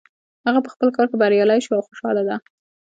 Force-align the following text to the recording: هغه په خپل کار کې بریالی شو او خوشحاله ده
هغه 0.45 0.59
په 0.63 0.69
خپل 0.73 0.87
کار 0.95 1.05
کې 1.09 1.15
بریالی 1.21 1.59
شو 1.65 1.71
او 1.77 1.85
خوشحاله 1.87 2.23
ده 2.29 2.35